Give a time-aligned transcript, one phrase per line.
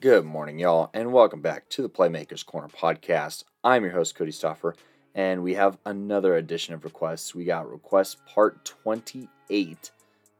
[0.00, 3.42] Good morning, y'all, and welcome back to the Playmakers Corner podcast.
[3.64, 4.74] I'm your host, Cody Stoffer,
[5.12, 7.34] and we have another edition of requests.
[7.34, 9.90] We got request part 28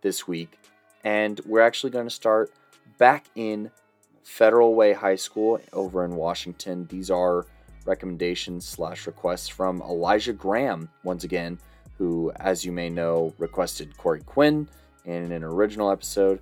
[0.00, 0.56] this week,
[1.02, 2.52] and we're actually going to start
[2.98, 3.72] back in
[4.22, 6.86] Federal Way High School over in Washington.
[6.88, 7.44] These are
[7.84, 11.58] recommendations slash requests from Elijah Graham, once again,
[11.96, 14.68] who, as you may know, requested Corey Quinn
[15.04, 16.38] in an original episode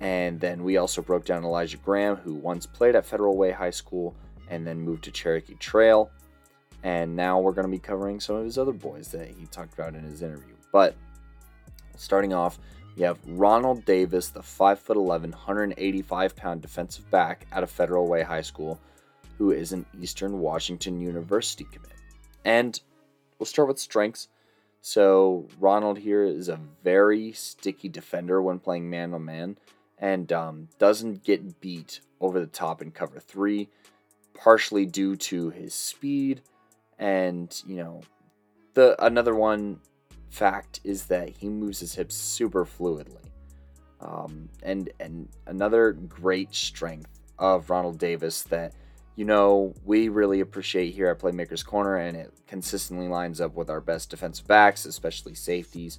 [0.00, 3.70] and then we also broke down Elijah Graham, who once played at Federal Way High
[3.70, 4.14] School
[4.48, 6.10] and then moved to Cherokee Trail.
[6.82, 9.74] And now we're going to be covering some of his other boys that he talked
[9.74, 10.54] about in his interview.
[10.72, 10.96] But
[11.96, 12.58] starting off,
[12.96, 18.40] we have Ronald Davis, the 5'11, 185 pound defensive back out of Federal Way High
[18.40, 18.80] School,
[19.36, 21.92] who is an Eastern Washington University commit.
[22.46, 22.80] And
[23.38, 24.28] we'll start with strengths.
[24.80, 29.58] So, Ronald here is a very sticky defender when playing man on man
[30.00, 33.68] and um, doesn't get beat over the top in cover three,
[34.34, 36.40] partially due to his speed.
[36.98, 38.00] And, you know,
[38.74, 39.80] the another one
[40.30, 43.16] fact is that he moves his hips super fluidly.
[44.00, 48.72] Um, and and another great strength of Ronald Davis that
[49.16, 53.68] you know we really appreciate here at Playmakers Corner, and it consistently lines up with
[53.68, 55.98] our best defensive backs, especially safeties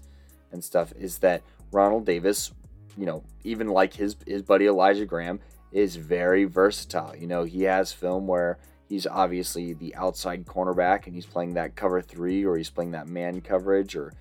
[0.52, 2.52] and stuff, is that Ronald Davis
[2.97, 5.39] you know, even like his his buddy Elijah Graham
[5.72, 7.16] is very versatile.
[7.16, 11.75] You know, he has film where he's obviously the outside cornerback and he's playing that
[11.75, 14.14] cover three or he's playing that man coverage or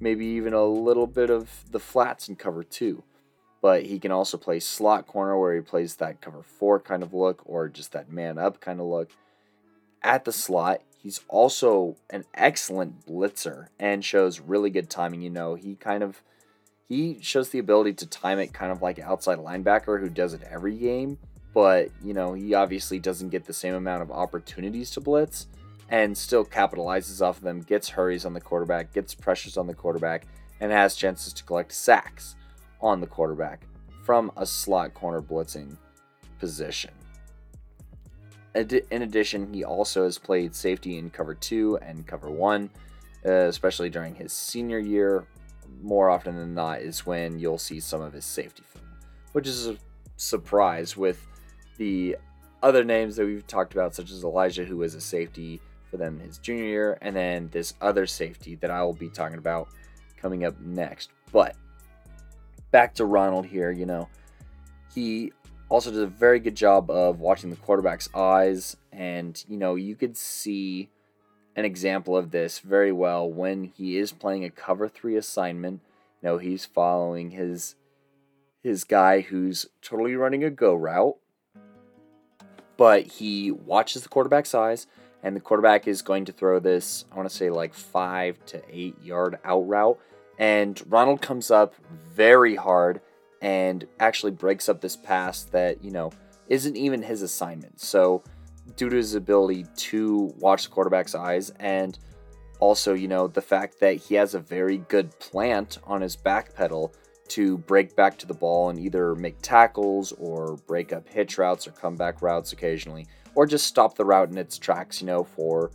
[0.00, 3.02] maybe even a little bit of the flats in cover two.
[3.60, 7.14] But he can also play slot corner where he plays that cover four kind of
[7.14, 9.10] look or just that man up kind of look.
[10.02, 15.22] At the slot, he's also an excellent blitzer and shows really good timing.
[15.22, 16.22] You know, he kind of
[16.88, 20.34] he shows the ability to time it kind of like an outside linebacker who does
[20.34, 21.18] it every game,
[21.52, 25.46] but you know, he obviously doesn't get the same amount of opportunities to blitz
[25.88, 29.74] and still capitalizes off of them, gets hurries on the quarterback, gets pressures on the
[29.74, 30.26] quarterback,
[30.60, 32.36] and has chances to collect sacks
[32.80, 33.66] on the quarterback
[34.02, 35.76] from a slot corner blitzing
[36.38, 36.90] position.
[38.54, 42.70] In addition, he also has played safety in cover two and cover one,
[43.26, 45.26] uh, especially during his senior year,
[45.82, 48.84] more often than not is when you'll see some of his safety film,
[49.32, 49.76] which is a
[50.16, 51.26] surprise with
[51.76, 52.16] the
[52.62, 56.18] other names that we've talked about, such as Elijah, who was a safety for them
[56.18, 59.68] his junior year, and then this other safety that I will be talking about
[60.16, 61.10] coming up next.
[61.30, 61.56] But
[62.70, 64.08] back to Ronald here, you know,
[64.94, 65.32] he
[65.68, 69.94] also does a very good job of watching the quarterback's eyes, and you know, you
[69.94, 70.88] could see
[71.56, 75.80] an example of this very well when he is playing a cover three assignment.
[76.22, 77.76] You know, he's following his
[78.62, 81.16] his guy who's totally running a go route,
[82.76, 84.86] but he watches the quarterback's eyes,
[85.22, 88.62] and the quarterback is going to throw this, I want to say like five to
[88.70, 89.98] eight yard out route.
[90.38, 91.74] And Ronald comes up
[92.12, 93.00] very hard
[93.40, 96.10] and actually breaks up this pass that, you know,
[96.48, 97.80] isn't even his assignment.
[97.80, 98.22] So
[98.76, 101.98] due to his ability to watch the quarterback's eyes and
[102.60, 106.54] also, you know, the fact that he has a very good plant on his back
[106.54, 106.94] pedal
[107.28, 111.66] to break back to the ball and either make tackles or break up hitch routes
[111.66, 115.70] or comeback routes occasionally, or just stop the route in its tracks, you know, for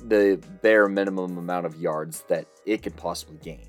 [0.00, 3.66] the bare minimum amount of yards that it could possibly gain.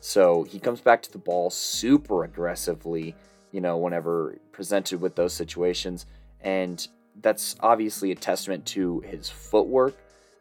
[0.00, 3.14] So he comes back to the ball super aggressively,
[3.52, 6.06] you know, whenever presented with those situations.
[6.40, 6.86] And
[7.20, 9.94] that's obviously a testament to his footwork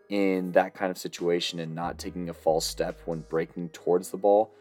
[0.09, 4.17] in that kind of situation and not taking a false step when breaking towards the
[4.17, 4.51] ball.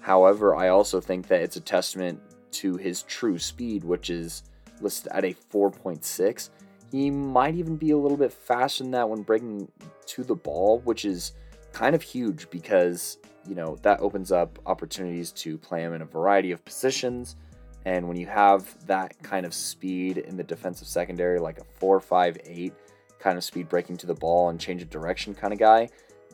[0.00, 2.20] However, I also think that it's a testament
[2.52, 4.42] to his true speed, which is
[4.80, 6.50] listed at a 4.6.
[6.90, 9.68] He might even be a little bit faster than that when breaking
[10.06, 11.32] to the ball, which is
[11.72, 13.18] kind of huge because,
[13.48, 17.36] you know, that opens up opportunities to play him in a variety of positions
[17.84, 22.00] and when you have that kind of speed in the defensive secondary, like a 4
[22.00, 22.72] 5 8
[23.18, 25.88] kind of speed breaking to the ball and change of direction kind of guy,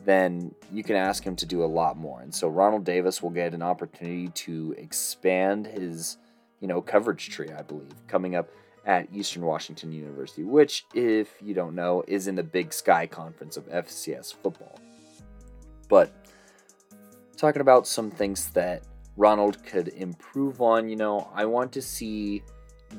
[0.05, 2.21] then you can ask him to do a lot more.
[2.21, 6.17] And so Ronald Davis will get an opportunity to expand his,
[6.59, 8.49] you know, coverage tree, I believe, coming up
[8.85, 13.57] at Eastern Washington University, which, if you don't know, is in the Big Sky Conference
[13.57, 14.79] of FCS football.
[15.89, 16.11] But
[17.37, 18.83] talking about some things that
[19.19, 20.87] Ronald could improve on.
[20.87, 22.41] You know, I want to see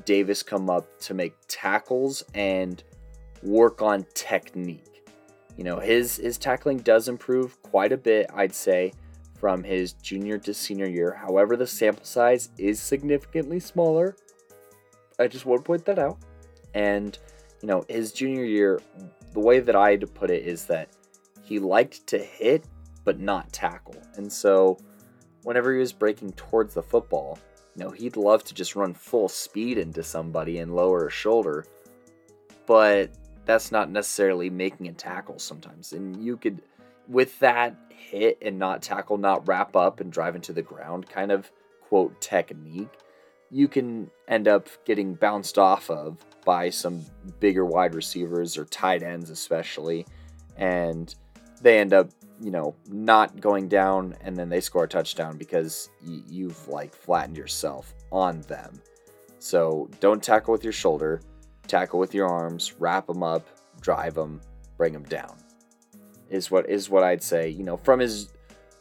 [0.05, 2.81] Davis come up to make tackles and
[3.41, 5.03] work on technique.
[5.57, 8.93] You know, his his tackling does improve quite a bit, I'd say,
[9.39, 11.11] from his junior to senior year.
[11.11, 14.15] However, the sample size is significantly smaller.
[15.19, 16.19] I just want to point that out.
[16.75, 17.17] And,
[17.61, 18.79] you know, his junior year,
[19.33, 20.89] the way that I'd put it is that
[21.41, 22.65] he liked to hit,
[23.03, 23.95] but not tackle.
[24.15, 24.77] And so,
[25.43, 27.39] whenever he was breaking towards the football,
[27.75, 31.65] you know, he'd love to just run full speed into somebody and lower a shoulder.
[32.65, 33.11] But
[33.45, 35.93] that's not necessarily making a tackle sometimes.
[35.93, 36.61] And you could,
[37.07, 41.31] with that hit and not tackle, not wrap up and drive into the ground kind
[41.31, 41.51] of
[41.81, 42.89] quote technique,
[43.49, 47.03] you can end up getting bounced off of by some
[47.39, 50.05] bigger wide receivers or tight ends, especially.
[50.55, 51.13] And
[51.61, 52.09] they end up,
[52.41, 56.93] you know, not going down and then they score a touchdown because y- you've like
[56.93, 58.81] flattened yourself on them.
[59.39, 61.21] So don't tackle with your shoulder,
[61.67, 63.47] tackle with your arms, wrap them up,
[63.79, 64.41] drive them,
[64.77, 65.37] bring them down.
[66.29, 67.49] Is what is what I'd say.
[67.49, 68.29] You know, from his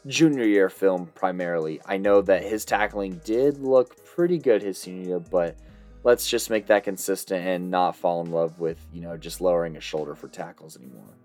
[0.06, 1.80] junior year film primarily.
[1.86, 5.56] I know that his tackling did look pretty good his senior year, but
[6.04, 9.76] let's just make that consistent and not fall in love with, you know, just lowering
[9.76, 11.16] a shoulder for tackles anymore.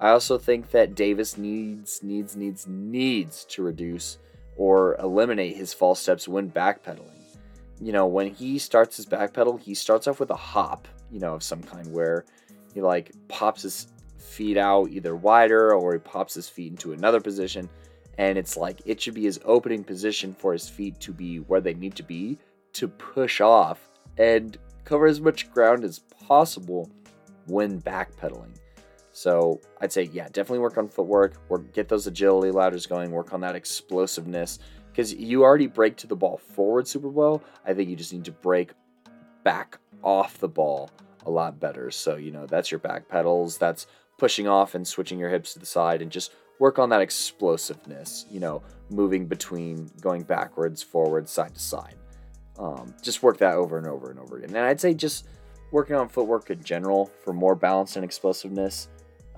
[0.00, 4.18] I also think that Davis needs, needs, needs, needs to reduce
[4.56, 7.10] or eliminate his false steps when backpedaling.
[7.80, 11.34] You know, when he starts his backpedal, he starts off with a hop, you know,
[11.34, 12.24] of some kind where
[12.72, 13.88] he like pops his
[14.18, 17.68] feet out either wider or he pops his feet into another position.
[18.18, 21.60] And it's like it should be his opening position for his feet to be where
[21.60, 22.38] they need to be
[22.74, 23.88] to push off
[24.18, 26.90] and cover as much ground as possible
[27.46, 28.54] when backpedaling.
[29.16, 33.32] So I'd say, yeah, definitely work on footwork, or get those agility ladders going, work
[33.32, 34.58] on that explosiveness.
[34.90, 37.42] Because you already break to the ball forward super well.
[37.64, 38.72] I think you just need to break
[39.44, 40.90] back off the ball
[41.26, 41.90] a lot better.
[41.90, 43.86] So, you know, that's your back pedals, that's
[44.18, 48.26] pushing off and switching your hips to the side, and just work on that explosiveness,
[48.30, 51.96] you know, moving between going backwards, forward, side to side.
[52.58, 54.50] Um, just work that over and over and over again.
[54.50, 55.26] And I'd say just
[55.72, 58.88] working on footwork in general for more balance and explosiveness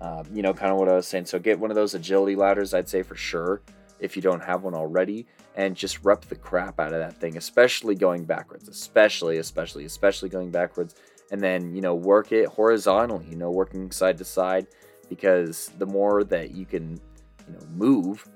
[0.00, 1.26] um, you know, kind of what I was saying.
[1.26, 3.62] So get one of those agility ladders, I'd say for sure,
[3.98, 5.26] if you don't have one already,
[5.56, 10.28] and just rep the crap out of that thing, especially going backwards, especially, especially, especially
[10.28, 10.94] going backwards.
[11.30, 14.66] And then, you know, work it horizontally, you know, working side to side,
[15.08, 17.00] because the more that you can,
[17.48, 18.28] you know, move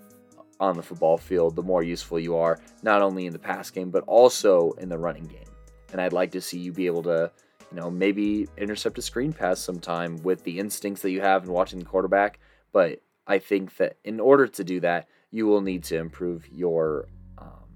[0.58, 3.90] on the football field, the more useful you are, not only in the pass game,
[3.90, 5.44] but also in the running game.
[5.92, 7.30] And I'd like to see you be able to
[7.70, 11.52] you know, maybe intercept a screen pass sometime with the instincts that you have in
[11.52, 12.40] watching the quarterback.
[12.72, 17.06] But I think that in order to do that, you will need to improve your
[17.38, 17.68] um,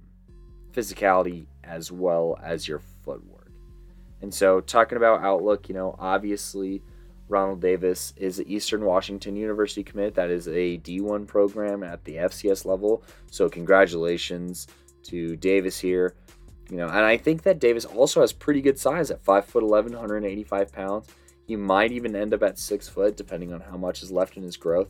[0.73, 3.53] physicality as well as your footwork.
[4.21, 6.83] And so, talking about outlook, you know, obviously,
[7.29, 10.15] Ronald Davis is an Eastern Washington University commit.
[10.15, 13.05] That is a D1 program at the FCS level.
[13.31, 14.67] So, congratulations
[15.05, 16.15] to Davis here.
[16.71, 19.63] You know, and I think that Davis also has pretty good size at five foot
[19.63, 21.09] 11, 185 pounds.
[21.47, 24.43] He might even end up at six foot, depending on how much is left in
[24.43, 24.89] his growth.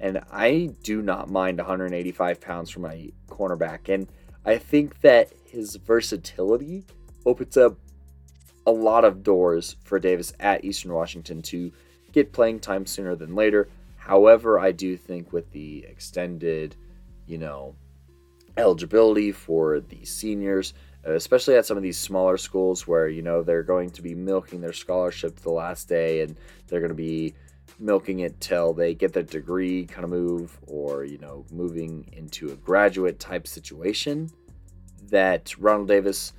[0.00, 3.88] And I do not mind 185 pounds for my cornerback.
[3.88, 4.06] And
[4.44, 6.84] I think that his versatility
[7.24, 7.78] opens up
[8.66, 11.72] a lot of doors for Davis at Eastern Washington to
[12.12, 13.68] get playing time sooner than later.
[13.96, 16.76] However, I do think with the extended,
[17.26, 17.74] you know,
[18.56, 20.74] eligibility for the seniors,
[21.06, 24.60] especially at some of these smaller schools where you know they're going to be milking
[24.60, 26.36] their scholarship to the last day and
[26.66, 27.34] they're going to be
[27.78, 32.50] milking it till they get their degree kind of move or you know moving into
[32.50, 34.30] a graduate type situation
[35.10, 36.32] that Ronald Davis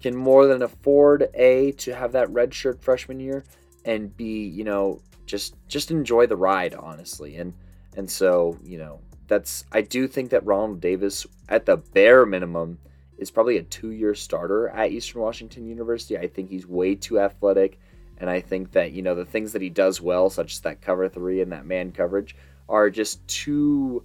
[0.00, 3.44] can more than afford a to have that red shirt freshman year
[3.84, 7.36] and b you know just just enjoy the ride honestly.
[7.36, 7.52] And
[7.96, 12.78] and so you know that's I do think that Ronald Davis at the bare minimum
[13.18, 16.16] is probably a two year starter at Eastern Washington University.
[16.16, 17.78] I think he's way too athletic.
[18.18, 20.80] And I think that, you know, the things that he does well, such as that
[20.80, 22.34] cover three and that man coverage,
[22.68, 24.04] are just too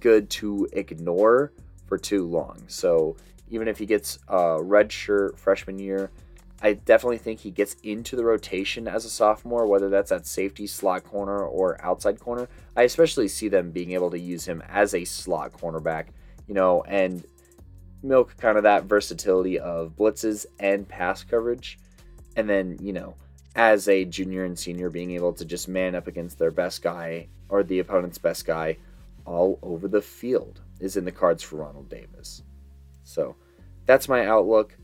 [0.00, 1.52] good to ignore
[1.86, 2.62] for too long.
[2.68, 3.16] So
[3.50, 6.10] even if he gets a red shirt freshman year,
[6.62, 10.66] I definitely think he gets into the rotation as a sophomore, whether that's at safety,
[10.66, 12.48] slot corner, or outside corner.
[12.74, 16.06] I especially see them being able to use him as a slot cornerback,
[16.46, 17.24] you know, and
[18.04, 21.78] milk kind of that versatility of blitzes and pass coverage.
[22.36, 23.14] And then, you know,
[23.56, 27.28] as a junior and senior, being able to just man up against their best guy
[27.48, 28.76] or the opponent's best guy
[29.24, 32.42] all over the field is in the cards for Ronald Davis.
[33.04, 33.36] So
[33.86, 34.76] that's my outlook.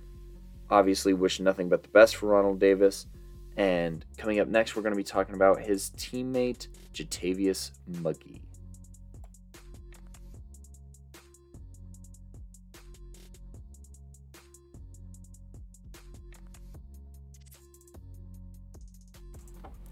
[0.70, 3.06] Obviously, wish nothing but the best for Ronald Davis.
[3.56, 8.40] And coming up next, we're going to be talking about his teammate, Jatavius McGee.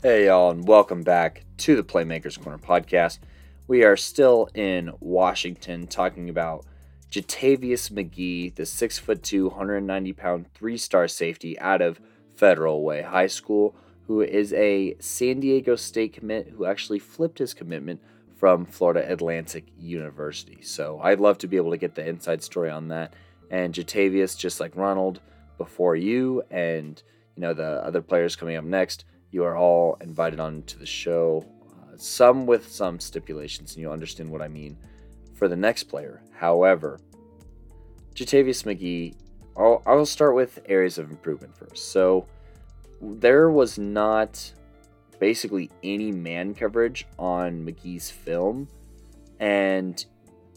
[0.01, 3.19] Hey, y'all, and welcome back to the Playmakers Corner podcast.
[3.67, 6.65] We are still in Washington talking about
[7.11, 12.01] Jatavius McGee, the six foot two, 190 pound, three star safety out of
[12.37, 13.75] Federal Way High School,
[14.07, 18.01] who is a San Diego State commit who actually flipped his commitment
[18.37, 20.63] from Florida Atlantic University.
[20.63, 23.15] So I'd love to be able to get the inside story on that.
[23.51, 25.21] And Jatavius, just like Ronald
[25.57, 27.03] before you, and
[27.35, 30.87] you know the other players coming up next you are all invited on to the
[30.87, 34.77] show, uh, some with some stipulations, and you'll understand what I mean
[35.35, 36.23] for the next player.
[36.33, 36.99] However,
[38.15, 39.15] Jatavius McGee,
[39.57, 41.93] I'll, I'll start with areas of improvement first.
[41.93, 42.27] So,
[43.01, 44.53] there was not
[45.21, 48.69] basically any man coverage on McGee's film,
[49.41, 50.05] and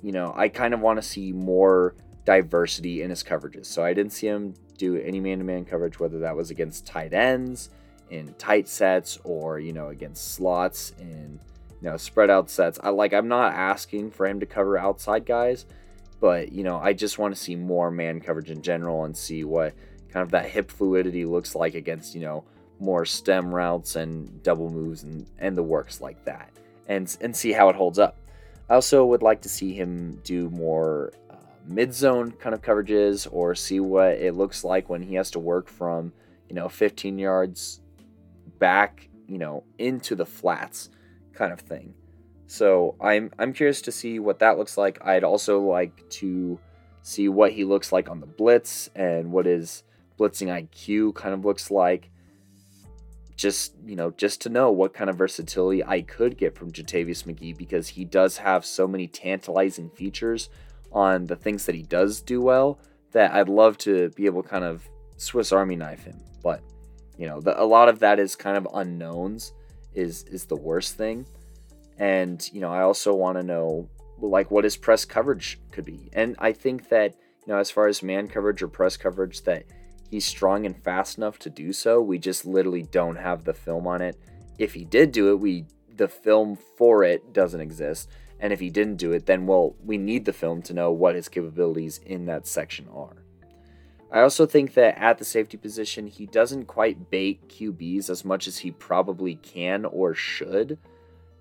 [0.01, 3.65] you know, I kind of want to see more diversity in his coverages.
[3.65, 6.87] So, I didn't see him do any man to man coverage, whether that was against
[6.87, 7.69] tight ends
[8.11, 11.39] in tight sets or you know against slots in
[11.81, 12.77] you know spread out sets.
[12.83, 15.65] I like I'm not asking for him to cover outside guys,
[16.19, 19.43] but you know I just want to see more man coverage in general and see
[19.43, 19.73] what
[20.09, 22.43] kind of that hip fluidity looks like against you know
[22.79, 26.51] more stem routes and double moves and and the works like that
[26.87, 28.17] and and see how it holds up.
[28.69, 33.27] I also would like to see him do more uh, mid zone kind of coverages
[33.31, 36.11] or see what it looks like when he has to work from
[36.49, 37.79] you know 15 yards
[38.61, 40.89] back, you know, into the flats
[41.33, 41.93] kind of thing.
[42.47, 44.99] So I'm I'm curious to see what that looks like.
[45.05, 46.59] I'd also like to
[47.01, 49.83] see what he looks like on the blitz and what his
[50.19, 52.09] blitzing IQ kind of looks like.
[53.35, 57.23] Just you know, just to know what kind of versatility I could get from Jatavius
[57.23, 60.49] McGee because he does have so many tantalizing features
[60.91, 62.79] on the things that he does do well
[63.13, 64.87] that I'd love to be able to kind of
[65.17, 66.19] Swiss Army knife him.
[66.43, 66.61] But
[67.17, 69.53] you know, the, a lot of that is kind of unknowns
[69.93, 71.25] is is the worst thing.
[71.97, 73.89] And, you know, I also want to know
[74.19, 76.09] like what his press coverage could be.
[76.13, 77.15] And I think that,
[77.45, 79.65] you know, as far as man coverage or press coverage that
[80.11, 82.01] he's strong and fast enough to do so.
[82.01, 84.19] We just literally don't have the film on it.
[84.59, 85.65] If he did do it, we
[85.95, 88.09] the film for it doesn't exist.
[88.39, 91.15] And if he didn't do it, then well, we need the film to know what
[91.15, 93.20] his capabilities in that section are.
[94.11, 98.47] I also think that at the safety position, he doesn't quite bait QBs as much
[98.47, 100.77] as he probably can or should.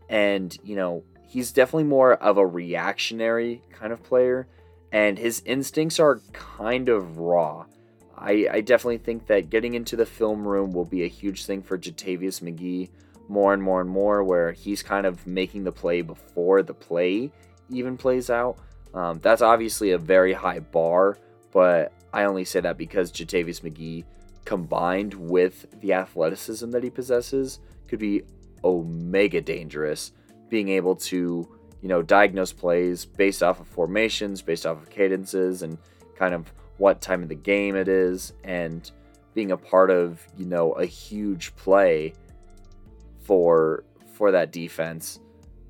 [0.08, 4.46] And, you know, he's definitely more of a reactionary kind of player,
[4.92, 7.64] and his instincts are kind of raw.
[8.16, 11.62] I, I definitely think that getting into the film room will be a huge thing
[11.62, 12.90] for Jatavius McGee
[13.28, 17.30] more and more and more, where he's kind of making the play before the play
[17.70, 18.58] even plays out.
[18.92, 21.16] Um, that's obviously a very high bar,
[21.52, 24.04] but I only say that because Jatavius McGee,
[24.44, 28.22] combined with the athleticism that he possesses, could be
[28.64, 30.12] omega dangerous.
[30.48, 31.48] Being able to,
[31.80, 35.78] you know, diagnose plays based off of formations, based off of cadences, and
[36.16, 38.90] kind of what time of the game it is, and
[39.34, 42.12] being a part of, you know, a huge play
[43.22, 45.20] for for that defense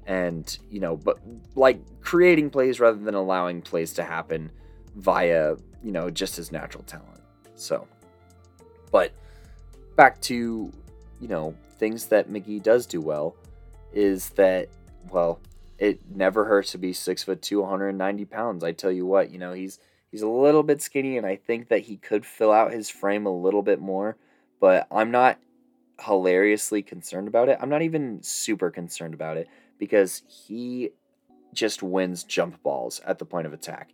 [0.07, 1.19] and you know but
[1.55, 4.51] like creating plays rather than allowing plays to happen
[4.97, 7.21] via you know, just his natural talent.
[7.55, 7.87] So,
[8.91, 9.13] but
[9.97, 10.73] back to,
[11.21, 13.35] you know, things that McGee does do well
[13.93, 14.69] is that,
[15.11, 15.41] well,
[15.79, 18.65] it never hurts to be six foot two, 190 pounds.
[18.65, 19.79] I tell you what, you know, he's
[20.11, 23.27] he's a little bit skinny, and I think that he could fill out his frame
[23.27, 24.17] a little bit more.
[24.61, 25.39] But I'm not
[26.01, 27.59] hilariously concerned about it.
[27.61, 30.91] I'm not even super concerned about it because he
[31.53, 33.91] just wins jump balls at the point of attack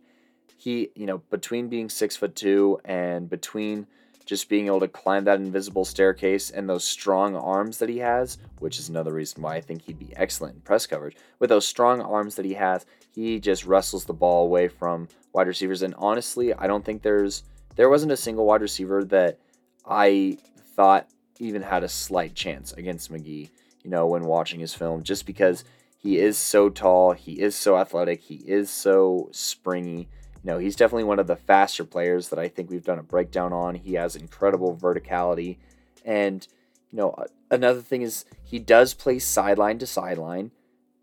[0.57, 3.87] he, you know, between being six foot two and between
[4.25, 8.37] just being able to climb that invisible staircase and those strong arms that he has,
[8.59, 11.15] which is another reason why I think he'd be excellent in press coverage.
[11.39, 12.85] With those strong arms that he has,
[13.15, 15.81] he just wrestles the ball away from wide receivers.
[15.81, 17.43] And honestly, I don't think there's
[17.77, 19.39] there wasn't a single wide receiver that
[19.85, 20.39] I
[20.75, 21.07] thought
[21.39, 23.49] even had a slight chance against McGee,
[23.83, 25.63] you know, when watching his film, just because
[25.99, 30.09] he is so tall, he is so athletic, he is so springy
[30.47, 33.53] know, he's definitely one of the faster players that I think we've done a breakdown
[33.53, 33.75] on.
[33.75, 35.57] He has incredible verticality.
[36.03, 36.47] And,
[36.91, 37.15] you know,
[37.51, 40.51] another thing is he does play sideline to sideline.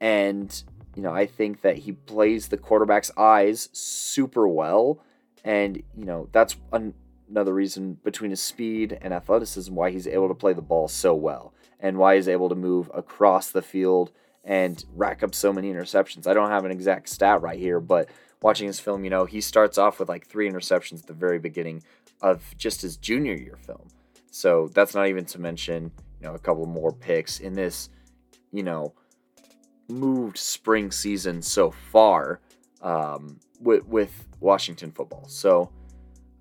[0.00, 0.62] And,
[0.96, 5.00] you know, I think that he plays the quarterback's eyes super well.
[5.44, 6.94] And, you know, that's an,
[7.28, 11.14] another reason between his speed and athleticism why he's able to play the ball so
[11.14, 14.10] well and why he's able to move across the field
[14.42, 16.26] and rack up so many interceptions.
[16.26, 18.08] I don't have an exact stat right here, but
[18.44, 21.38] watching his film, you know, he starts off with like three interceptions at the very
[21.38, 21.82] beginning
[22.20, 23.88] of just his junior year film.
[24.30, 27.88] So that's not even to mention, you know, a couple more picks in this,
[28.52, 28.92] you know,
[29.88, 32.40] moved spring season so far
[32.82, 35.24] um, with, with Washington football.
[35.26, 35.70] So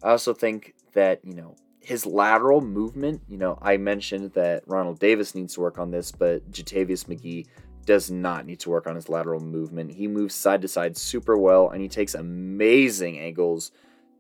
[0.03, 5.00] I also think that, you know, his lateral movement, you know, I mentioned that Ronald
[5.00, 7.48] Davis needs to work on this, but Jatavius McGee
[7.85, 9.91] does not need to work on his lateral movement.
[9.91, 13.71] He moves side to side super well and he takes amazing angles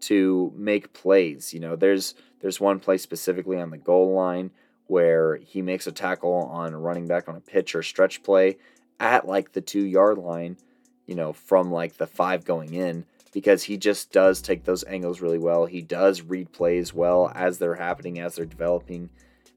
[0.01, 1.53] to make plays.
[1.53, 4.51] You know, there's there's one play specifically on the goal line
[4.87, 8.57] where he makes a tackle on a running back on a pitch or stretch play
[8.99, 10.57] at like the 2 yard line,
[11.05, 15.21] you know, from like the 5 going in because he just does take those angles
[15.21, 15.65] really well.
[15.65, 19.09] He does read plays well as they're happening, as they're developing,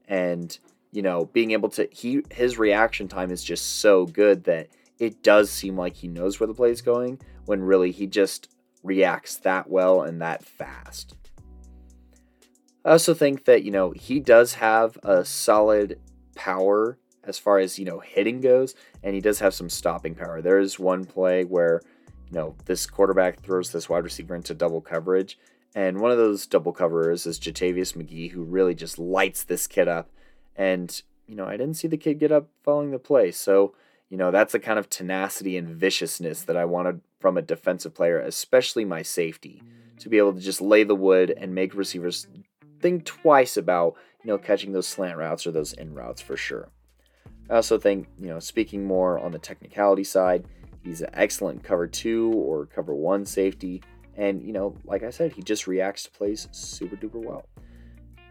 [0.07, 0.57] and
[0.91, 4.67] you know, being able to he his reaction time is just so good that
[4.99, 8.49] it does seem like he knows where the play is going when really he just
[8.83, 11.15] reacts that well and that fast.
[12.83, 15.99] I also think that, you know, he does have a solid
[16.35, 20.41] power as far as, you know, hitting goes, and he does have some stopping power.
[20.41, 21.81] There is one play where
[22.31, 25.39] you know, this quarterback throws this wide receiver into double coverage.
[25.75, 29.87] And one of those double coverers is Jatavius McGee, who really just lights this kid
[29.87, 30.09] up.
[30.57, 33.31] And, you know, I didn't see the kid get up following the play.
[33.31, 33.73] So,
[34.09, 37.93] you know, that's the kind of tenacity and viciousness that I wanted from a defensive
[37.93, 39.61] player, especially my safety,
[39.99, 42.27] to be able to just lay the wood and make receivers
[42.79, 46.69] think twice about, you know, catching those slant routes or those in routes for sure.
[47.49, 50.45] I also think, you know, speaking more on the technicality side,
[50.87, 53.83] He's an excellent cover two or cover one safety.
[54.15, 57.45] And, you know, like I said, he just reacts to plays super duper well.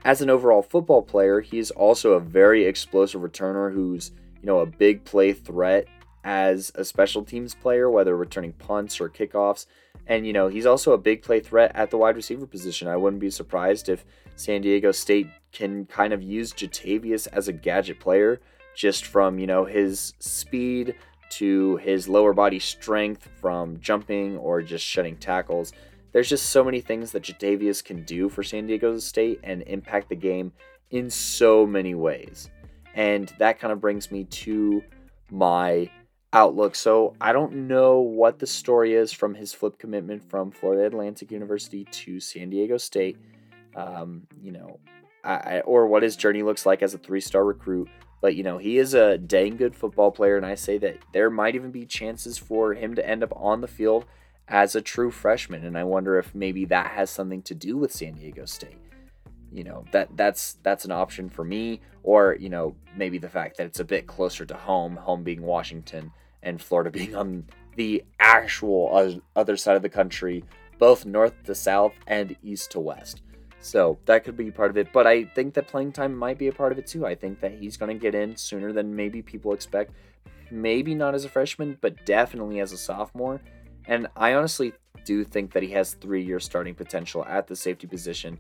[0.07, 4.67] As an overall football player, he's also a very explosive returner who's, you know, a
[4.67, 5.89] big play threat
[6.23, 9.67] as a special teams player, whether returning punts or kickoffs.
[10.07, 12.87] And, you know, he's also a big play threat at the wide receiver position.
[12.87, 14.05] I wouldn't be surprised if
[14.37, 18.41] San Diego State can kind of use Jatavius as a gadget player
[18.77, 20.95] just from, you know, his speed,
[21.29, 25.73] to his lower body strength from jumping or just shedding tackles.
[26.13, 30.09] There's just so many things that Jatavius can do for San Diego State and impact
[30.09, 30.53] the game
[30.91, 32.49] in so many ways.
[32.95, 34.83] And that kind of brings me to
[35.31, 35.91] my
[36.33, 36.75] outlook.
[36.75, 41.31] So I don't know what the story is from his flip commitment from Florida Atlantic
[41.31, 43.19] University to San Diego State.
[43.75, 44.81] Um, you know,
[45.25, 47.89] I, or what his journey looks like as a three star recruit.
[48.23, 51.29] But, you know, he is a dang good football player, and I say that there
[51.29, 54.07] might even be chances for him to end up on the field
[54.49, 55.65] as a true freshman.
[55.65, 58.79] And I wonder if maybe that has something to do with San Diego State.
[59.53, 63.57] You know, that that's that's an option for me, or, you know, maybe the fact
[63.57, 67.45] that it's a bit closer to home, home being Washington and Florida being on
[67.77, 70.45] the actual other side of the country,
[70.79, 73.23] both north to south and east to west.
[73.61, 74.93] So that could be part of it.
[74.93, 77.05] But I think that playing time might be a part of it too.
[77.07, 79.93] I think that he's going to get in sooner than maybe people expect.
[80.51, 83.41] Maybe not as a freshman, but definitely as a sophomore.
[83.89, 84.73] And I honestly
[85.05, 88.39] do think that he has three year starting potential at the safety position.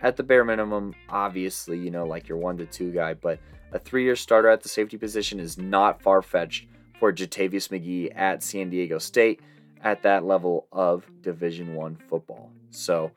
[0.00, 3.38] At the bare minimum, obviously, you know, like your one to two guy, but
[3.72, 6.68] a three year starter at the safety position is not far fetched
[7.00, 9.40] for Jatavius McGee at San Diego State
[9.82, 12.50] at that level of Division One football.
[12.70, 13.10] So,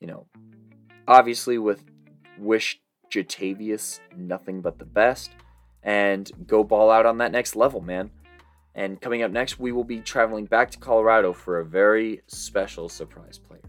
[0.00, 0.26] you know,
[1.08, 1.82] obviously with
[2.38, 5.30] wish Jatavius nothing but the best
[5.82, 8.10] and go ball out on that next level, man.
[8.76, 12.88] And coming up next, we will be traveling back to Colorado for a very special
[12.88, 13.60] surprise player.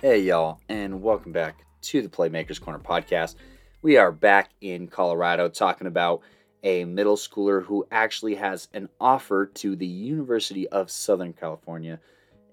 [0.00, 3.36] Hey, y'all, and welcome back to the Playmakers Corner podcast.
[3.82, 6.22] We are back in Colorado talking about
[6.62, 12.00] a middle schooler who actually has an offer to the University of Southern California.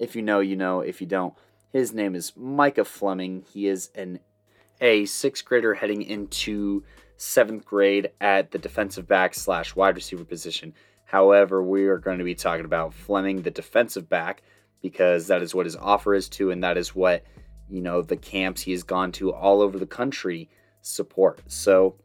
[0.02, 0.82] If you know, you know.
[0.82, 1.36] If you don't,
[1.72, 3.46] his name is Micah Fleming.
[3.54, 4.20] He is an
[4.82, 6.84] a sixth grader heading into
[7.18, 10.74] seventh grade at the defensive back slash wide receiver position.
[11.06, 14.42] However, we are going to be talking about Fleming, the defensive back,
[14.82, 17.24] because that is what his offer is to, and that is what
[17.70, 20.50] you know the camps he has gone to all over the country
[20.82, 21.42] support.
[21.46, 21.96] So,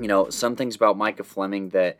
[0.00, 1.98] you know, some things about Micah Fleming that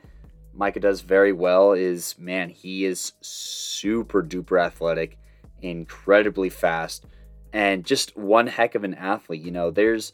[0.59, 5.17] Micah does very well is man, he is super duper athletic,
[5.63, 7.07] incredibly fast,
[7.53, 9.41] and just one heck of an athlete.
[9.41, 10.13] You know, there's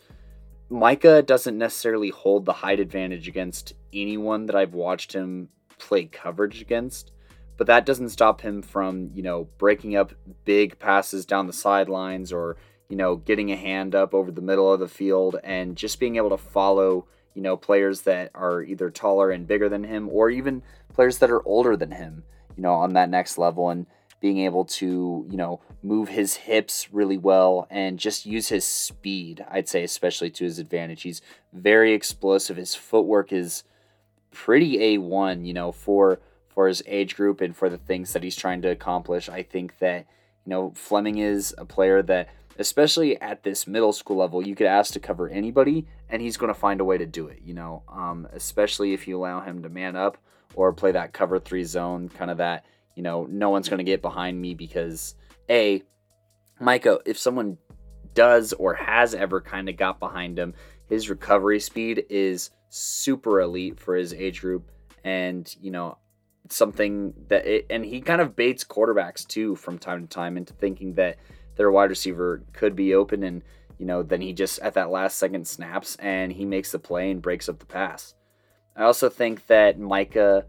[0.69, 6.61] Micah doesn't necessarily hold the height advantage against anyone that I've watched him play coverage
[6.61, 7.11] against,
[7.57, 10.13] but that doesn't stop him from, you know, breaking up
[10.45, 12.57] big passes down the sidelines or
[12.89, 16.17] you know, getting a hand up over the middle of the field and just being
[16.17, 20.31] able to follow, you know, players that are either taller and bigger than him or
[20.31, 22.23] even players that are older than him.
[22.57, 23.87] you know, on that next level and
[24.21, 29.45] being able to, you know, move his hips really well and just use his speed,
[29.51, 31.03] I'd say, especially to his advantage.
[31.03, 31.21] He's
[31.53, 32.57] very explosive.
[32.57, 33.65] His footwork is
[34.33, 38.37] pretty A1, you know, for for his age group and for the things that he's
[38.37, 39.29] trying to accomplish.
[39.29, 40.07] I think that,
[40.47, 44.67] you know, Fleming is a player that especially at this middle school level, you could
[44.67, 47.41] ask to cover anybody, and he's going to find a way to do it.
[47.45, 50.19] You know, um, especially if you allow him to man up
[50.55, 52.65] or play that cover three zone, kind of that.
[52.95, 55.17] You know, no one's going to get behind me because
[55.51, 55.83] a
[56.61, 57.59] Micah, if someone
[58.15, 60.55] does or has ever kind of got behind him,
[60.89, 64.71] his recovery speed is super elite for his age group,
[65.03, 65.99] and you know
[66.51, 70.53] something that it, and he kind of baits quarterbacks too from time to time into
[70.53, 71.17] thinking that
[71.57, 73.43] their wide receiver could be open and
[73.79, 77.11] you know then he just at that last second snaps and he makes the play
[77.11, 78.15] and breaks up the pass.
[78.77, 80.47] I also think that Micah,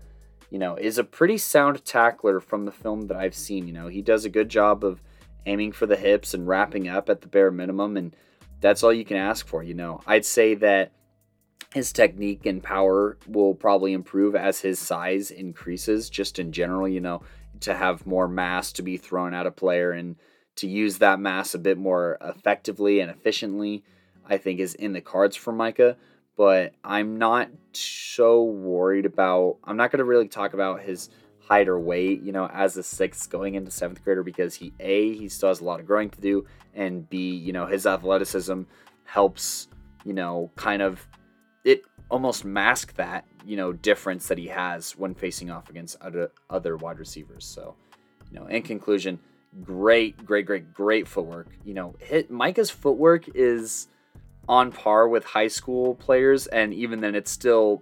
[0.50, 3.68] you know, is a pretty sound tackler from the film that I've seen.
[3.68, 5.02] You know, he does a good job of
[5.46, 8.16] aiming for the hips and wrapping up at the bare minimum and
[8.62, 10.02] that's all you can ask for, you know.
[10.08, 10.92] I'd say that
[11.74, 17.02] his technique and power will probably improve as his size increases just in general, you
[17.02, 17.22] know,
[17.60, 20.16] to have more mass to be thrown at a player and
[20.58, 23.84] to use that mass a bit more effectively and efficiently,
[24.28, 25.98] I think is in the cards for Micah.
[26.38, 29.58] But I'm not so worried about.
[29.64, 32.84] I'm not going to really talk about his height or weight, you know, as a
[32.84, 36.10] sixth going into seventh grader because he a he still has a lot of growing
[36.10, 38.64] to do, and b you know his athleticism
[39.06, 39.68] helps
[40.04, 41.08] you know kind of
[41.64, 46.32] it almost mask that you know difference that he has when facing off against other
[46.50, 47.46] other wide receivers.
[47.46, 47.76] So
[48.32, 49.20] you know, in conclusion,
[49.64, 51.48] great, great, great, great footwork.
[51.64, 53.88] You know, hit Micah's footwork is
[54.48, 57.82] on par with high school players, and even then, it's still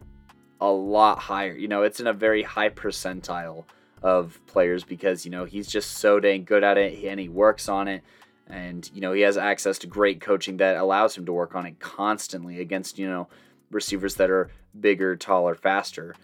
[0.62, 1.56] a lot higher.
[1.56, 3.66] You know, it's in a very high percentile
[4.02, 7.70] of players because you know he's just so dang good at it, and he works
[7.70, 8.04] on it.
[8.48, 11.66] And you know he has access to great coaching that allows him to work on
[11.66, 13.28] it constantly against you know
[13.72, 16.16] receivers that are bigger, taller, faster.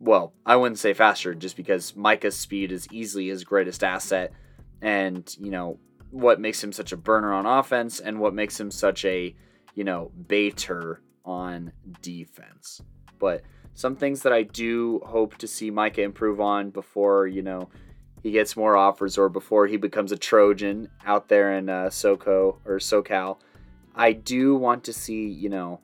[0.00, 4.32] Well, I wouldn't say faster just because Micah's speed is easily his greatest asset
[4.82, 5.78] and you know
[6.10, 9.34] what makes him such a burner on offense and what makes him such a
[9.74, 12.80] you know baiter on defense.
[13.18, 13.42] But
[13.78, 17.68] some things that i do hope to see micah improve on before you know
[18.24, 22.56] he gets more offers or before he becomes a trojan out there in uh, soco
[22.64, 23.38] or socal
[23.94, 25.78] i do want to see you know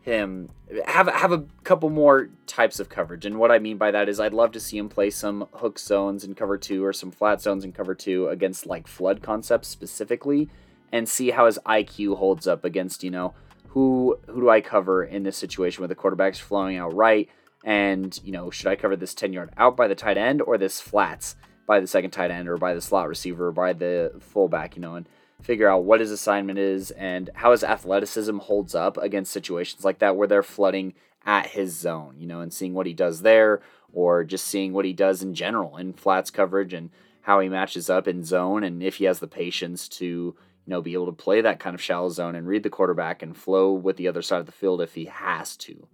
[0.00, 0.48] him
[0.86, 3.26] have have a couple more types of coverage.
[3.26, 5.78] And what I mean by that is I'd love to see him play some hook
[5.78, 9.68] zones in cover 2 or some flat zones in cover 2 against like flood concepts
[9.68, 10.48] specifically
[10.92, 13.34] and see how his IQ holds up against, you know,
[13.68, 17.28] who who do I cover in this situation where the quarterback's flowing out right
[17.64, 20.80] and, you know, should I cover this 10-yard out by the tight end or this
[20.80, 21.34] flats
[21.66, 24.82] by the second tight end or by the slot receiver or by the fullback, you
[24.82, 25.08] know, and
[25.44, 29.98] figure out what his assignment is and how his athleticism holds up against situations like
[29.98, 30.94] that where they're flooding
[31.26, 33.60] at his zone, you know, and seeing what he does there
[33.92, 36.88] or just seeing what he does in general in flats coverage and
[37.22, 40.34] how he matches up in zone and if he has the patience to, you
[40.66, 43.36] know, be able to play that kind of shallow zone and read the quarterback and
[43.36, 45.86] flow with the other side of the field if he has to.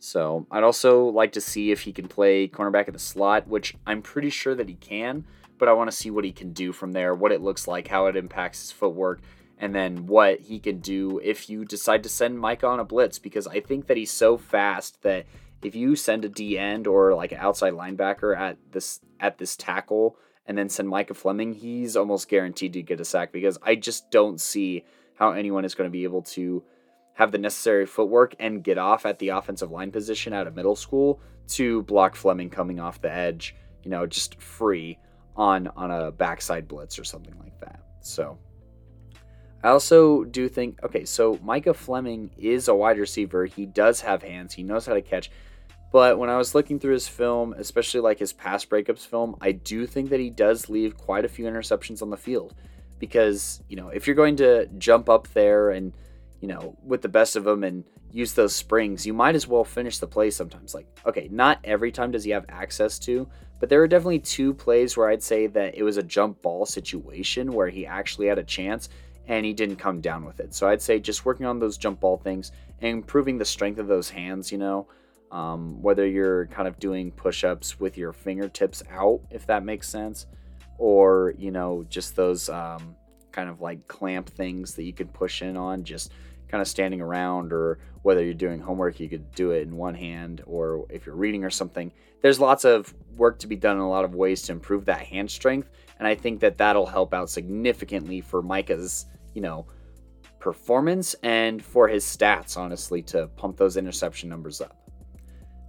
[0.00, 3.74] So, I'd also like to see if he can play cornerback in the slot, which
[3.84, 5.24] I'm pretty sure that he can
[5.58, 7.88] but I want to see what he can do from there, what it looks like,
[7.88, 9.20] how it impacts his footwork,
[9.58, 13.18] and then what he can do if you decide to send Micah on a blitz
[13.18, 15.26] because I think that he's so fast that
[15.62, 19.56] if you send a D end or like an outside linebacker at this at this
[19.56, 20.16] tackle
[20.46, 24.10] and then send Micah Fleming, he's almost guaranteed to get a sack because I just
[24.10, 26.62] don't see how anyone is going to be able to
[27.14, 30.76] have the necessary footwork and get off at the offensive line position out of middle
[30.76, 34.98] school to block Fleming coming off the edge, you know, just free
[35.38, 37.80] on on a backside blitz or something like that.
[38.00, 38.38] So
[39.62, 43.46] I also do think okay, so Micah Fleming is a wide receiver.
[43.46, 44.52] He does have hands.
[44.52, 45.30] He knows how to catch.
[45.90, 49.52] But when I was looking through his film, especially like his pass breakups film, I
[49.52, 52.54] do think that he does leave quite a few interceptions on the field.
[52.98, 55.94] Because, you know, if you're going to jump up there and,
[56.40, 59.64] you know, with the best of them and use those springs, you might as well
[59.64, 60.74] finish the play sometimes.
[60.74, 63.26] Like, okay, not every time does he have access to,
[63.60, 66.66] but there were definitely two plays where I'd say that it was a jump ball
[66.66, 68.88] situation where he actually had a chance
[69.26, 70.54] and he didn't come down with it.
[70.54, 73.86] So I'd say just working on those jump ball things and improving the strength of
[73.86, 74.88] those hands, you know,
[75.30, 79.88] um, whether you're kind of doing push ups with your fingertips out, if that makes
[79.88, 80.26] sense,
[80.78, 82.96] or, you know, just those um,
[83.32, 86.12] kind of like clamp things that you could push in on, just
[86.48, 89.94] kind of standing around or whether you're doing homework, you could do it in one
[89.94, 91.92] hand, or if you're reading or something.
[92.20, 95.00] There's lots of work to be done in a lot of ways to improve that
[95.00, 99.66] hand strength, and I think that that'll help out significantly for Micah's, you know,
[100.38, 104.76] performance and for his stats, honestly, to pump those interception numbers up.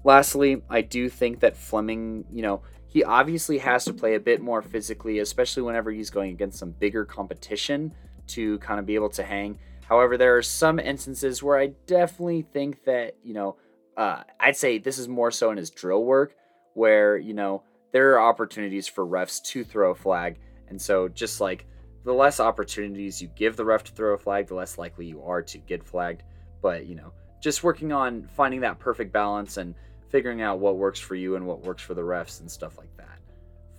[0.03, 4.41] Lastly, I do think that Fleming, you know, he obviously has to play a bit
[4.41, 7.93] more physically, especially whenever he's going against some bigger competition
[8.27, 9.59] to kind of be able to hang.
[9.87, 13.57] However, there are some instances where I definitely think that, you know,
[13.97, 16.35] uh, I'd say this is more so in his drill work,
[16.73, 20.39] where, you know, there are opportunities for refs to throw a flag.
[20.69, 21.65] And so, just like
[22.03, 25.21] the less opportunities you give the ref to throw a flag, the less likely you
[25.23, 26.23] are to get flagged.
[26.61, 29.75] But, you know, just working on finding that perfect balance and
[30.09, 32.95] figuring out what works for you and what works for the refs and stuff like
[32.97, 33.19] that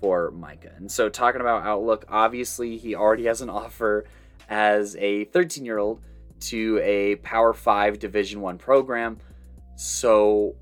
[0.01, 0.73] for Micah.
[0.77, 4.05] And so, talking about Outlook, obviously, he already has an offer
[4.49, 6.03] as a 13 year old
[6.41, 9.19] to a Power 5 Division 1 program.
[9.77, 10.57] So,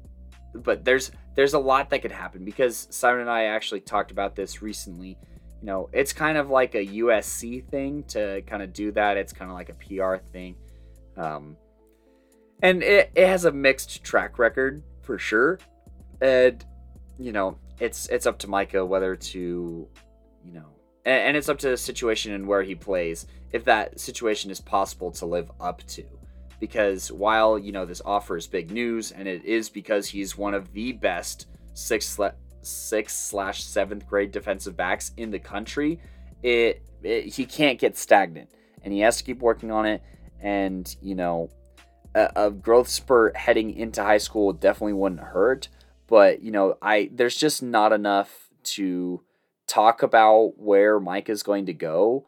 [0.55, 4.35] but there's there's a lot that could happen because Simon and I actually talked about
[4.35, 5.17] this recently.
[5.61, 9.17] You know, it's kind of like a USC thing to kind of do that.
[9.17, 10.57] It's kind of like a PR thing.
[11.17, 11.57] Um,
[12.61, 15.61] and it, it has a mixed track record for sure.
[16.21, 16.65] And
[17.21, 19.89] you know, it's it's up to Micah whether to,
[20.45, 20.71] you know,
[21.05, 24.61] and, and it's up to the situation and where he plays if that situation is
[24.61, 26.18] possible to live up to.
[26.61, 30.55] Because while you know this offer is big news, and it is because he's one
[30.55, 32.19] of the best sixth
[32.63, 36.01] sixth slash seventh grade defensive backs in the country,
[36.43, 38.51] it, it he can't get stagnant,
[38.83, 40.03] and he has to keep working on it.
[40.41, 41.51] And you know,
[42.15, 45.69] a, a growth spurt heading into high school definitely wouldn't hurt.
[46.09, 49.23] But you know, I there's just not enough to
[49.67, 52.27] talk about where Mike is going to go.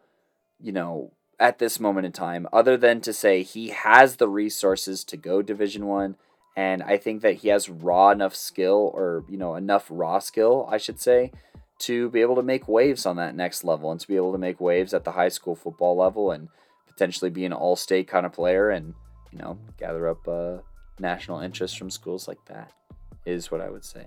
[0.59, 5.03] You know, at this moment in time, other than to say he has the resources
[5.05, 6.15] to go Division One,
[6.55, 10.67] and I think that he has raw enough skill, or you know, enough raw skill,
[10.71, 11.31] I should say,
[11.79, 14.37] to be able to make waves on that next level, and to be able to
[14.37, 16.47] make waves at the high school football level, and
[16.87, 18.93] potentially be an all-state kind of player, and
[19.31, 20.57] you know, gather up uh,
[20.99, 22.71] national interest from schools like that,
[23.25, 24.05] is what I would say.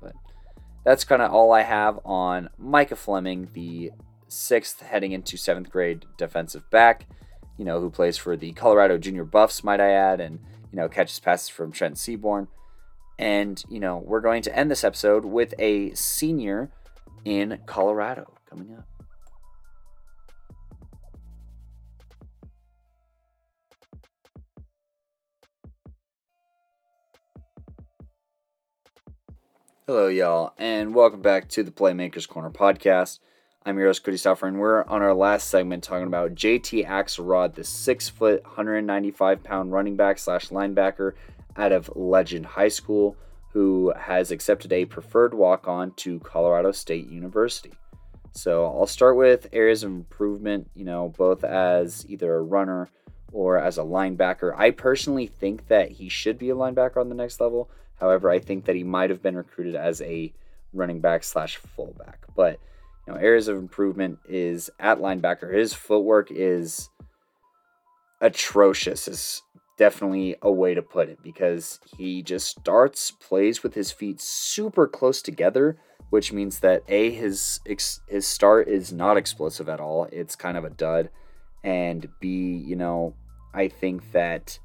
[0.00, 0.14] But
[0.84, 3.90] that's kind of all I have on Micah Fleming, the
[4.32, 7.06] sixth heading into seventh grade defensive back,
[7.58, 10.40] you know, who plays for the Colorado Junior Buffs, might I add, and,
[10.72, 12.48] you know, catches passes from Trent Seaborn.
[13.18, 16.70] And, you know, we're going to end this episode with a senior
[17.24, 18.86] in Colorado coming up.
[29.86, 33.18] Hello, y'all, and welcome back to the Playmakers Corner podcast.
[33.64, 37.54] I'm your host, Cody Stauffer, and we're on our last segment talking about JT Axelrod,
[37.54, 41.12] the six foot, 195 pound running back slash linebacker
[41.56, 43.16] out of Legend High School,
[43.52, 47.72] who has accepted a preferred walk on to Colorado State University.
[48.32, 52.90] So I'll start with areas of improvement, you know, both as either a runner
[53.30, 54.52] or as a linebacker.
[54.58, 57.70] I personally think that he should be a linebacker on the next level.
[58.00, 60.32] However, I think that he might have been recruited as a
[60.72, 62.24] running back slash fullback.
[62.34, 62.58] But
[63.14, 65.52] areas of improvement is at linebacker.
[65.52, 66.88] His footwork is
[68.20, 69.08] atrocious.
[69.08, 69.42] Is
[69.76, 74.86] definitely a way to put it because he just starts plays with his feet super
[74.86, 75.78] close together,
[76.10, 77.60] which means that a his
[78.08, 80.08] his start is not explosive at all.
[80.12, 81.10] It's kind of a dud,
[81.64, 83.14] and b you know
[83.54, 84.58] I think that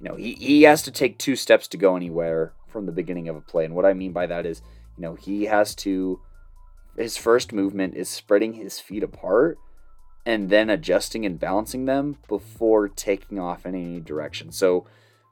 [0.00, 3.28] you know he, he has to take two steps to go anywhere from the beginning
[3.28, 3.64] of a play.
[3.64, 4.62] And what I mean by that is,
[4.96, 6.20] you know, he has to
[6.96, 9.58] his first movement is spreading his feet apart
[10.24, 14.52] and then adjusting and balancing them before taking off in any direction.
[14.52, 14.86] So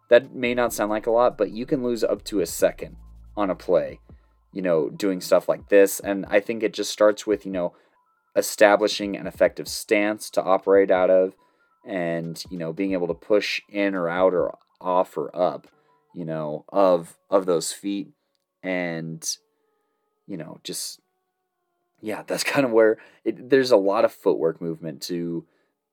[0.09, 2.97] that may not sound like a lot, but you can lose up to a second
[3.37, 4.01] on a play,
[4.53, 6.01] you know, doing stuff like this.
[6.01, 7.75] And I think it just starts with, you know,
[8.35, 11.37] establishing an effective stance to operate out of
[11.87, 15.69] and, you know, being able to push in or out or off or up
[16.15, 18.09] you know, of of those feet
[18.63, 19.37] and
[20.27, 21.01] you know, just
[22.01, 25.47] yeah, that's kind of where it, there's a lot of footwork movement to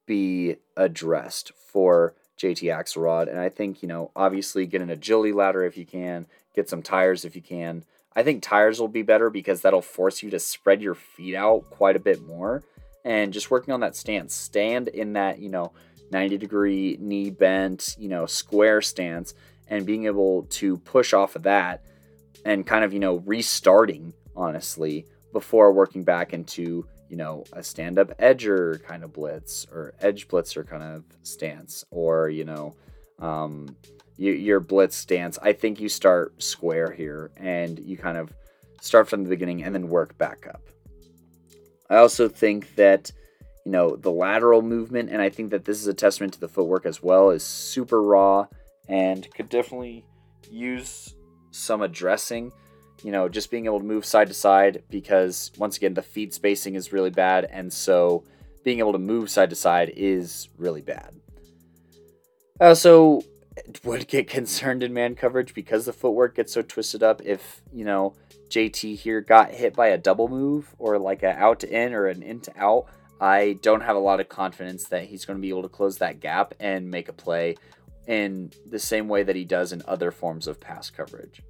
[0.05, 3.29] be addressed for JT Axelrod.
[3.29, 6.81] And I think, you know, obviously get an agility ladder if you can, get some
[6.81, 7.83] tires if you can.
[8.15, 11.69] I think tires will be better because that'll force you to spread your feet out
[11.69, 12.63] quite a bit more.
[13.05, 15.71] And just working on that stance, stand in that, you know,
[16.11, 19.33] 90 degree knee bent, you know, square stance
[19.67, 21.83] and being able to push off of that
[22.45, 27.99] and kind of, you know, restarting, honestly, before working back into, you know, a stand
[27.99, 32.75] up edger kind of blitz or edge blitzer kind of stance, or, you know,
[33.19, 33.75] um,
[34.17, 35.37] you, your blitz stance.
[35.41, 38.31] I think you start square here and you kind of
[38.81, 40.61] start from the beginning and then work back up.
[41.89, 43.11] I also think that,
[43.65, 46.47] you know, the lateral movement, and I think that this is a testament to the
[46.47, 48.47] footwork as well, is super raw
[48.87, 50.05] and could definitely
[50.49, 51.15] use
[51.51, 52.51] some addressing
[53.03, 56.33] you know, just being able to move side to side because once again the feet
[56.33, 58.23] spacing is really bad, and so
[58.63, 61.15] being able to move side to side is really bad.
[62.59, 63.21] Uh, I also
[63.83, 67.21] would get concerned in man coverage because the footwork gets so twisted up.
[67.23, 68.15] If you know
[68.49, 72.07] JT here got hit by a double move or like an out to in or
[72.07, 72.87] an in to out,
[73.19, 75.97] I don't have a lot of confidence that he's going to be able to close
[75.97, 77.55] that gap and make a play
[78.07, 81.41] in the same way that he does in other forms of pass coverage.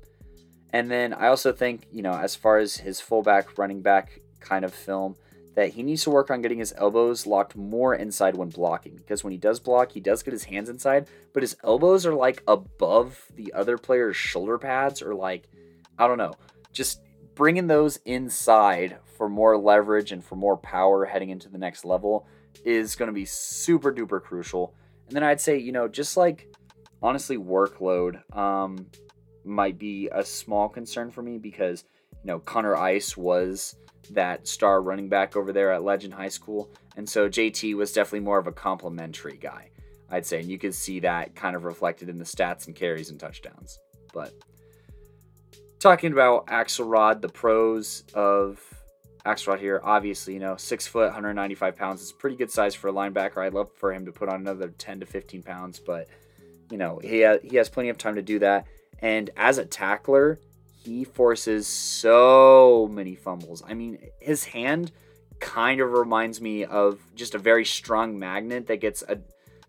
[0.73, 4.65] And then I also think, you know, as far as his fullback, running back kind
[4.65, 5.15] of film,
[5.56, 8.95] that he needs to work on getting his elbows locked more inside when blocking.
[8.95, 12.13] Because when he does block, he does get his hands inside, but his elbows are
[12.13, 15.49] like above the other player's shoulder pads, or like,
[15.97, 16.34] I don't know,
[16.73, 17.01] just
[17.34, 22.27] bringing those inside for more leverage and for more power heading into the next level
[22.63, 24.75] is going to be super duper crucial.
[25.08, 26.53] And then I'd say, you know, just like
[27.01, 28.21] honestly workload.
[28.36, 28.88] Um,
[29.48, 33.76] might be a small concern for me because you know Connor Ice was
[34.12, 38.22] that star running back over there at Legend High School, and so JT was definitely
[38.22, 39.70] more of a complimentary guy,
[40.10, 43.10] I'd say, and you could see that kind of reflected in the stats and carries
[43.10, 43.80] and touchdowns.
[44.14, 44.34] But
[45.80, 48.62] talking about Axelrod, the pros of
[49.26, 52.94] Axelrod here, obviously, you know, six foot, 195 pounds is pretty good size for a
[52.94, 53.46] linebacker.
[53.46, 56.08] I'd love for him to put on another 10 to 15 pounds, but
[56.72, 58.68] you know, he ha- he has plenty of time to do that.
[59.00, 60.40] And as a tackler,
[60.84, 63.64] he forces so many fumbles.
[63.68, 64.92] I mean, his hand
[65.40, 69.20] kind of reminds me of just a very strong magnet that gets a,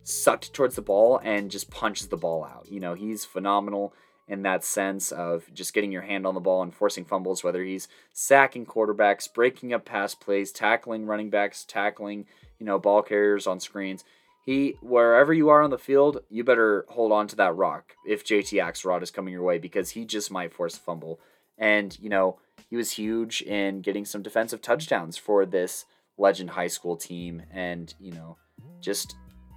[0.02, 2.66] sucked towards the ball and just punches the ball out.
[2.70, 3.92] You know, he's phenomenal
[4.26, 7.64] in that sense of just getting your hand on the ball and forcing fumbles, whether
[7.64, 12.26] he's sacking quarterbacks, breaking up pass plays, tackling running backs, tackling,
[12.58, 14.04] you know, ball carriers on screens
[14.48, 18.24] he wherever you are on the field, you better hold on to that rock if
[18.24, 21.20] JT Axelrod is coming your way because he just might force a fumble.
[21.58, 22.38] And you know
[22.70, 25.84] he was huge in getting some defensive touchdowns for this
[26.16, 28.38] legend high school team, and you know
[28.80, 29.16] just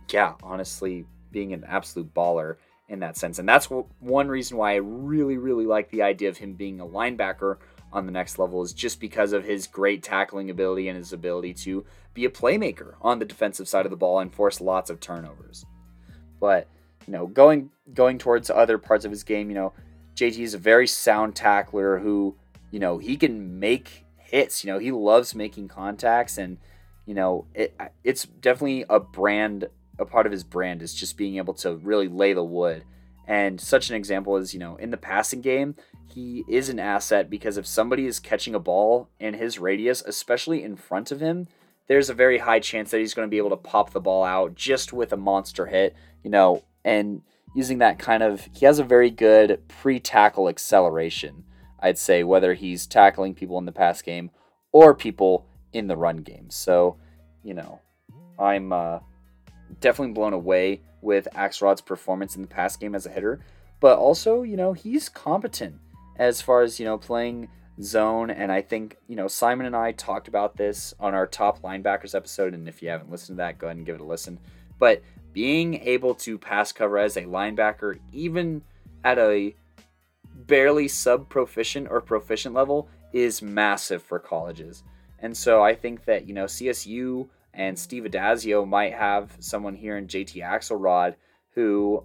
[0.10, 2.58] yeah, honestly being an absolute baller
[2.90, 3.40] in that sense.
[3.40, 6.86] And that's one reason why I really really like the idea of him being a
[6.86, 7.60] linebacker
[7.94, 11.54] on the next level is just because of his great tackling ability and his ability
[11.54, 15.00] to be a playmaker on the defensive side of the ball and force lots of
[15.00, 15.66] turnovers.
[16.40, 16.68] But
[17.08, 19.74] you know, going going towards other parts of his game, you know,
[20.16, 22.36] JT is a very sound tackler who,
[22.70, 24.64] you know, he can make hits.
[24.64, 26.58] You know, he loves making contacts, and
[27.06, 29.68] you know, it, it's definitely a brand.
[30.00, 32.84] A part of his brand is just being able to really lay the wood.
[33.32, 35.76] And such an example is, you know, in the passing game,
[36.14, 40.62] he is an asset because if somebody is catching a ball in his radius, especially
[40.62, 41.48] in front of him,
[41.88, 44.26] there's a very high chance that he's going to be able to pop the ball
[44.26, 47.22] out just with a monster hit, you know, and
[47.56, 51.46] using that kind of, he has a very good pre tackle acceleration,
[51.80, 54.32] I'd say, whether he's tackling people in the pass game
[54.74, 56.50] or people in the run game.
[56.50, 56.98] So,
[57.46, 57.80] you know,
[58.38, 59.00] I'm uh,
[59.80, 63.40] definitely blown away with Axelrod's performance in the pass game as a hitter,
[63.80, 65.76] but also, you know, he's competent
[66.18, 67.50] as far as, you know, playing
[67.82, 68.30] zone.
[68.30, 72.16] And I think, you know, Simon and I talked about this on our top linebackers
[72.16, 72.54] episode.
[72.54, 74.40] And if you haven't listened to that, go ahead and give it a listen.
[74.78, 75.02] But
[75.34, 78.62] being able to pass cover as a linebacker, even
[79.04, 79.56] at a
[80.36, 84.84] barely sub proficient or proficient level, is massive for colleges.
[85.20, 89.98] And so I think that, you know, CSU and Steve Addazio might have someone here
[89.98, 91.16] in JT Axelrod
[91.54, 92.04] who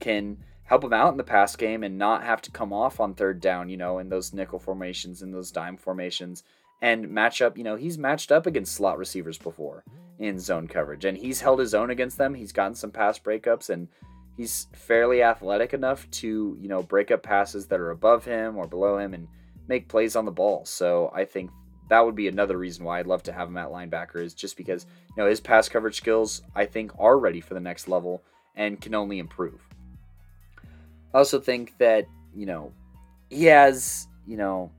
[0.00, 3.14] can help him out in the pass game and not have to come off on
[3.14, 6.42] third down, you know, in those nickel formations, in those dime formations,
[6.82, 7.56] and match up.
[7.56, 9.84] You know, he's matched up against slot receivers before
[10.18, 12.34] in zone coverage, and he's held his own against them.
[12.34, 13.88] He's gotten some pass breakups, and
[14.36, 18.66] he's fairly athletic enough to, you know, break up passes that are above him or
[18.66, 19.26] below him and
[19.68, 20.64] make plays on the ball.
[20.64, 21.50] So I think
[21.88, 24.56] that would be another reason why I'd love to have him at linebacker is just
[24.56, 28.22] because, you know, his pass coverage skills, I think, are ready for the next level
[28.56, 29.60] and can only improve.
[31.14, 32.72] I also think that, you know,
[33.30, 34.70] he has, you know,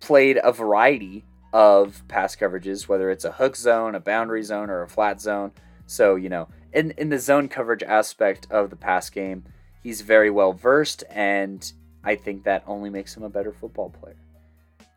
[0.00, 4.82] played a variety of pass coverages, whether it's a hook zone, a boundary zone, or
[4.82, 5.52] a flat zone.
[5.86, 9.44] So, you know, in, in the zone coverage aspect of the pass game,
[9.82, 14.16] he's very well versed, and I think that only makes him a better football player.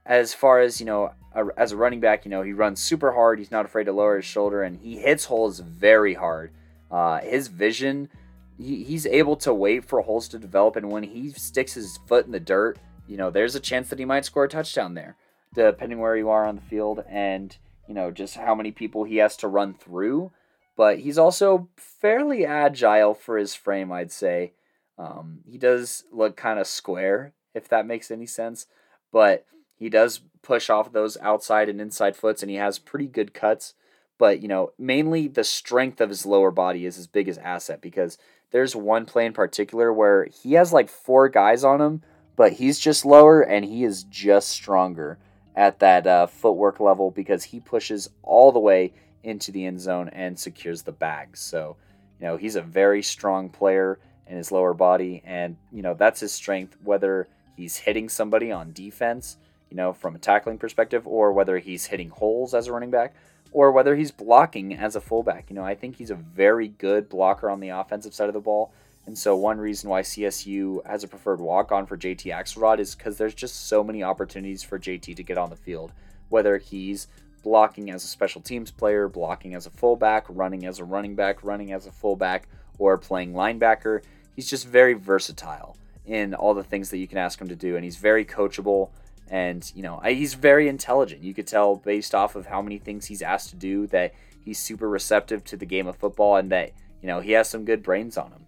[0.05, 1.11] As far as, you know,
[1.57, 3.39] as a running back, you know, he runs super hard.
[3.39, 6.51] He's not afraid to lower his shoulder, and he hits holes very hard.
[6.89, 8.09] Uh, his vision,
[8.57, 12.25] he, he's able to wait for holes to develop, and when he sticks his foot
[12.25, 15.15] in the dirt, you know, there's a chance that he might score a touchdown there,
[15.53, 17.57] depending where you are on the field and
[17.88, 20.32] you know just how many people he has to run through.
[20.77, 24.53] But he's also fairly agile for his frame, I'd say.
[24.97, 28.67] Um, he does look kind of square, if that makes any sense,
[29.11, 29.45] but
[29.80, 33.73] he does push off those outside and inside foots, and he has pretty good cuts.
[34.17, 38.17] But you know, mainly the strength of his lower body is his biggest asset because
[38.51, 42.01] there's one play in particular where he has like four guys on him,
[42.36, 45.17] but he's just lower and he is just stronger
[45.55, 50.09] at that uh, footwork level because he pushes all the way into the end zone
[50.09, 51.38] and secures the bag.
[51.38, 51.77] So,
[52.19, 56.19] you know, he's a very strong player in his lower body, and you know that's
[56.19, 56.75] his strength.
[56.84, 59.38] Whether he's hitting somebody on defense
[59.70, 63.13] you know, from a tackling perspective, or whether he's hitting holes as a running back,
[63.51, 65.49] or whether he's blocking as a fullback.
[65.49, 68.39] You know, I think he's a very good blocker on the offensive side of the
[68.39, 68.72] ball.
[69.05, 72.95] And so, one reason why CSU has a preferred walk on for JT Axelrod is
[72.95, 75.91] because there's just so many opportunities for JT to get on the field,
[76.30, 77.07] whether he's
[77.41, 81.43] blocking as a special teams player, blocking as a fullback, running as a running back,
[81.43, 82.47] running as a fullback,
[82.78, 84.01] or playing linebacker.
[84.36, 87.76] He's just very versatile in all the things that you can ask him to do,
[87.76, 88.89] and he's very coachable
[89.30, 91.23] and you know he's very intelligent.
[91.23, 94.59] You could tell based off of how many things he's asked to do that he's
[94.59, 96.71] super receptive to the game of football and that
[97.01, 98.45] you know he has some good brains on him.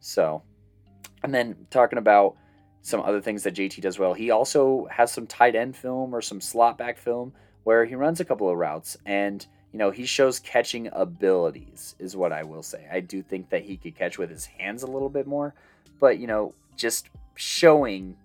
[0.00, 0.42] So
[1.22, 2.36] and then talking about
[2.82, 6.20] some other things that JT does well he also has some tight end film or
[6.20, 7.32] some slot back film
[7.64, 12.16] where he runs a couple of routes and you know he shows catching abilities is
[12.16, 12.86] what I will say.
[12.90, 15.54] I do think that he could catch with his hands a little bit more
[16.00, 18.16] but you know just showing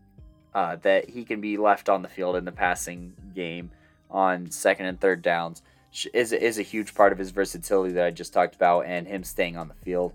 [0.54, 3.72] uh, that he can be left on the field in the passing game
[4.10, 5.62] on second and third downs
[6.14, 9.24] is is a huge part of his versatility that I just talked about and him
[9.24, 10.14] staying on the field.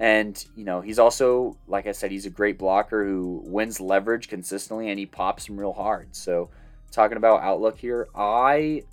[0.00, 4.28] And you know, he's also like I said, he's a great blocker who wins leverage
[4.28, 6.14] consistently and he pops him real hard.
[6.14, 6.50] So,
[6.90, 8.84] talking about outlook here, I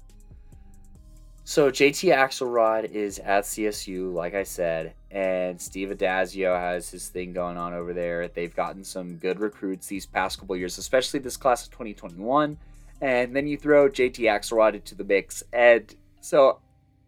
[1.43, 7.34] so JT Axelrod is at CSU, like I said, and Steve Addazio has his thing
[7.34, 8.30] going on over there.
[8.30, 12.57] They've gotten some good recruits these past couple years, especially this class of 2021.
[13.01, 15.43] And then you throw JT Axelrod into the mix.
[15.51, 16.59] And so,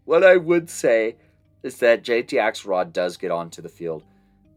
[0.04, 1.16] what I would say
[1.62, 4.04] is that JT Axelrod does get onto the field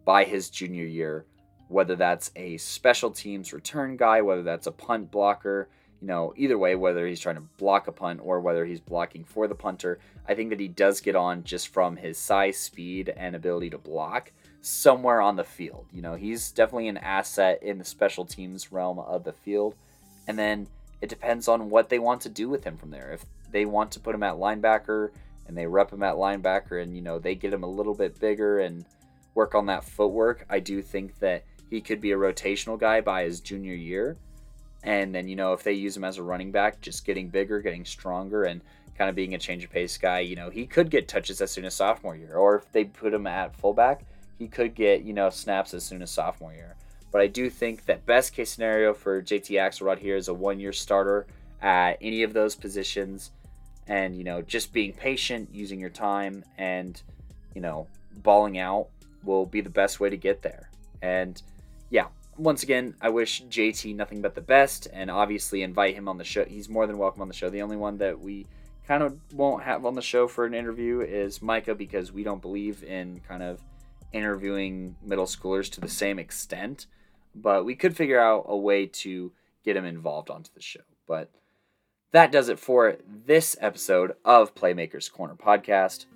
[0.05, 1.24] by his junior year,
[1.68, 5.68] whether that's a special teams return guy, whether that's a punt blocker,
[6.01, 9.24] you know, either way, whether he's trying to block a punt or whether he's blocking
[9.24, 13.12] for the punter, I think that he does get on just from his size, speed,
[13.16, 15.86] and ability to block somewhere on the field.
[15.92, 19.74] You know, he's definitely an asset in the special teams realm of the field.
[20.26, 20.66] And then
[21.01, 23.12] it depends on what they want to do with him from there.
[23.12, 25.11] If they want to put him at linebacker
[25.47, 28.18] and they rep him at linebacker and, you know, they get him a little bit
[28.18, 28.84] bigger and
[29.34, 33.24] work on that footwork, I do think that he could be a rotational guy by
[33.24, 34.16] his junior year.
[34.87, 37.61] And then, you know, if they use him as a running back, just getting bigger,
[37.61, 38.62] getting stronger, and
[38.97, 41.51] kind of being a change of pace guy, you know, he could get touches as
[41.51, 42.37] soon as sophomore year.
[42.37, 44.07] Or if they put him at fullback,
[44.39, 46.76] he could get, you know, snaps as soon as sophomore year.
[47.11, 50.61] But I do think that best case scenario for JT Axelrod here is a one
[50.61, 51.26] year starter
[51.61, 53.32] at any of those positions.
[53.89, 57.01] And, you know, just being patient, using your time, and,
[57.55, 57.87] you know,
[58.22, 58.89] balling out
[59.24, 60.70] will be the best way to get there.
[61.03, 61.41] And
[61.91, 62.07] yeah,
[62.39, 66.24] once again, I wish JT nothing but the best, and obviously invite him on the
[66.24, 66.45] show.
[66.45, 67.51] He's more than welcome on the show.
[67.51, 68.47] The only one that we
[68.87, 72.43] kind of won't have on the show for an interview is Micah because we don't
[72.43, 73.61] believe in kind of
[74.12, 76.87] interviewing middle schoolers to the same extent.
[77.34, 79.32] But we could figure out a way to
[79.64, 80.80] get him involved onto the show.
[81.07, 81.30] But
[82.12, 86.07] that does it for this episode of Playmakers Corner podcast.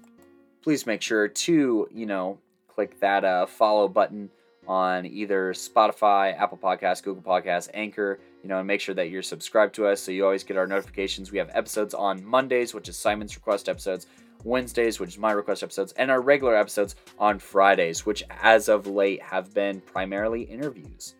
[0.63, 4.31] Please make sure to, you know, click that uh, follow button
[4.71, 9.21] on either Spotify, Apple Podcasts, Google Podcasts, Anchor, you know, and make sure that you're
[9.21, 11.33] subscribed to us so you always get our notifications.
[11.33, 14.07] We have episodes on Mondays, which is Simon's request episodes,
[14.45, 18.87] Wednesdays, which is my request episodes, and our regular episodes on Fridays, which as of
[18.87, 21.17] late have been primarily interviews.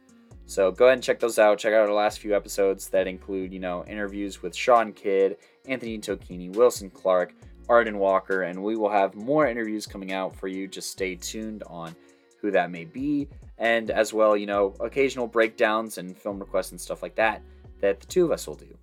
[0.47, 1.59] So go ahead and check those out.
[1.59, 5.99] Check out our last few episodes that include, you know, interviews with Sean Kidd, Anthony
[5.99, 7.35] Tokini, Wilson Clark,
[7.69, 10.69] Arden Walker, and we will have more interviews coming out for you.
[10.69, 11.97] Just stay tuned on
[12.41, 13.29] who that may be,
[13.59, 17.43] and as well, you know, occasional breakdowns and film requests and stuff like that
[17.81, 18.77] that the two of us will do.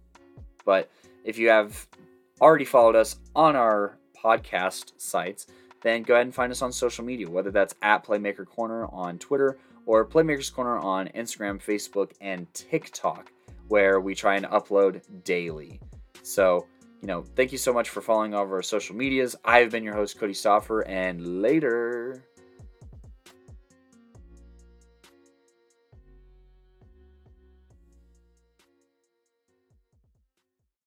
[0.65, 0.91] But
[1.23, 1.87] if you have
[2.41, 5.47] already followed us on our podcast sites,
[5.81, 9.17] then go ahead and find us on social media, whether that's at Playmaker Corner on
[9.19, 13.31] Twitter or Playmakers Corner on Instagram, Facebook, and TikTok,
[13.67, 15.79] where we try and upload daily.
[16.23, 16.67] So,
[17.01, 19.35] you know, thank you so much for following all of our social medias.
[19.45, 22.23] I have been your host, Cody Stoffer, and later.